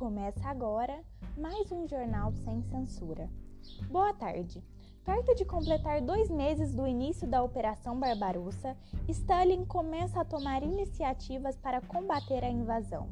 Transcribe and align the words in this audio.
Começa 0.00 0.48
agora 0.48 1.04
mais 1.36 1.70
um 1.70 1.86
jornal 1.86 2.32
sem 2.32 2.62
censura. 2.62 3.28
Boa 3.90 4.14
tarde. 4.14 4.64
Perto 5.04 5.34
de 5.34 5.44
completar 5.44 6.00
dois 6.00 6.30
meses 6.30 6.74
do 6.74 6.86
início 6.86 7.28
da 7.28 7.42
Operação 7.42 8.00
Barbarossa, 8.00 8.74
Stalin 9.06 9.66
começa 9.66 10.18
a 10.18 10.24
tomar 10.24 10.62
iniciativas 10.62 11.58
para 11.58 11.82
combater 11.82 12.42
a 12.42 12.48
invasão. 12.48 13.10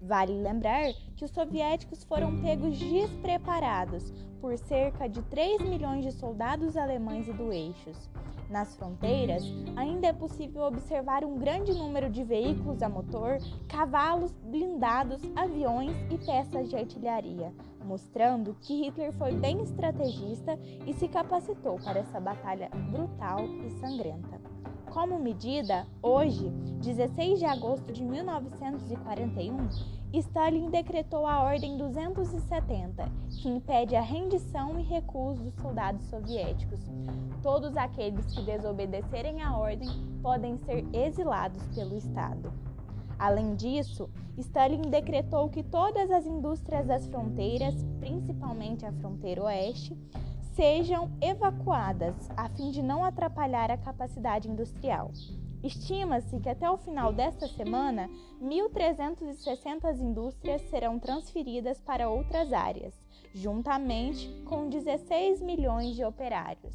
Vale 0.00 0.32
lembrar 0.34 0.92
que 1.16 1.24
os 1.24 1.30
soviéticos 1.30 2.04
foram 2.04 2.40
pegos 2.40 2.78
despreparados 2.78 4.12
por 4.40 4.56
cerca 4.58 5.08
de 5.08 5.22
3 5.22 5.62
milhões 5.62 6.04
de 6.04 6.12
soldados 6.12 6.76
alemães 6.76 7.26
e 7.26 7.32
do 7.32 7.52
eixos. 7.52 8.08
Nas 8.48 8.76
fronteiras, 8.76 9.42
ainda 9.74 10.06
é 10.06 10.12
possível 10.12 10.62
observar 10.62 11.24
um 11.24 11.36
grande 11.36 11.72
número 11.72 12.08
de 12.08 12.22
veículos 12.22 12.80
a 12.80 12.88
motor, 12.88 13.38
cavalos, 13.68 14.32
blindados, 14.44 15.20
aviões 15.34 15.96
e 16.12 16.18
peças 16.18 16.68
de 16.68 16.76
artilharia, 16.76 17.52
mostrando 17.84 18.56
que 18.60 18.82
Hitler 18.82 19.12
foi 19.14 19.32
bem 19.32 19.62
estrategista 19.62 20.56
e 20.86 20.92
se 20.94 21.08
capacitou 21.08 21.76
para 21.80 21.98
essa 21.98 22.20
batalha 22.20 22.70
brutal 22.92 23.44
e 23.44 23.70
sangrenta. 23.80 24.55
Como 24.96 25.18
medida, 25.18 25.86
hoje, 26.02 26.48
16 26.80 27.38
de 27.38 27.44
agosto 27.44 27.92
de 27.92 28.02
1941, 28.02 29.68
Stalin 30.14 30.70
decretou 30.70 31.26
a 31.26 31.42
Ordem 31.42 31.76
270, 31.76 33.06
que 33.28 33.46
impede 33.46 33.94
a 33.94 34.00
rendição 34.00 34.80
e 34.80 34.82
recuo 34.82 35.34
dos 35.34 35.54
soldados 35.56 36.02
soviéticos. 36.06 36.80
Todos 37.42 37.76
aqueles 37.76 38.24
que 38.34 38.40
desobedecerem 38.40 39.42
à 39.42 39.54
ordem 39.54 39.86
podem 40.22 40.56
ser 40.56 40.82
exilados 40.94 41.62
pelo 41.74 41.94
Estado. 41.94 42.50
Além 43.18 43.54
disso, 43.54 44.08
Stalin 44.38 44.80
decretou 44.80 45.50
que 45.50 45.62
todas 45.62 46.10
as 46.10 46.24
indústrias 46.24 46.86
das 46.86 47.06
fronteiras, 47.06 47.74
principalmente 48.00 48.86
a 48.86 48.92
fronteira 48.92 49.44
oeste, 49.44 49.94
sejam 50.56 51.10
evacuadas 51.20 52.14
a 52.34 52.48
fim 52.48 52.70
de 52.70 52.82
não 52.82 53.04
atrapalhar 53.04 53.70
a 53.70 53.76
capacidade 53.76 54.48
industrial. 54.48 55.12
Estima-se 55.62 56.40
que 56.40 56.48
até 56.48 56.70
o 56.70 56.78
final 56.78 57.12
desta 57.12 57.46
semana, 57.46 58.08
1.360 58.40 60.00
indústrias 60.00 60.62
serão 60.70 60.98
transferidas 60.98 61.78
para 61.82 62.08
outras 62.08 62.54
áreas, 62.54 62.94
juntamente 63.34 64.28
com 64.46 64.70
16 64.70 65.42
milhões 65.42 65.94
de 65.94 66.02
operários. 66.02 66.74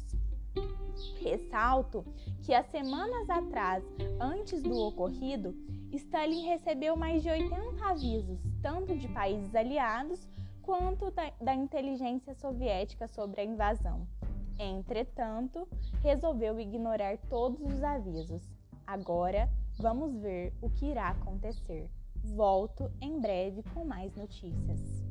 Ressalto 1.20 2.04
que 2.44 2.54
há 2.54 2.62
semanas 2.62 3.28
atrás, 3.28 3.82
antes 4.20 4.62
do 4.62 4.78
ocorrido, 4.78 5.56
Stalin 5.92 6.46
recebeu 6.46 6.94
mais 6.94 7.20
de 7.22 7.30
80 7.30 7.84
avisos, 7.84 8.38
tanto 8.62 8.96
de 8.96 9.08
países 9.08 9.52
aliados 9.54 10.20
quanto 10.62 11.10
da, 11.10 11.30
da 11.40 11.54
inteligência 11.54 12.34
soviética 12.34 13.06
sobre 13.08 13.40
a 13.40 13.44
invasão. 13.44 14.06
Entretanto, 14.58 15.68
resolveu 16.02 16.58
ignorar 16.60 17.18
todos 17.28 17.60
os 17.60 17.82
avisos. 17.82 18.42
Agora, 18.86 19.48
vamos 19.78 20.14
ver 20.16 20.52
o 20.62 20.70
que 20.70 20.86
irá 20.86 21.08
acontecer. 21.08 21.90
Volto 22.24 22.90
em 23.00 23.20
breve 23.20 23.62
com 23.74 23.84
mais 23.84 24.14
notícias. 24.14 25.02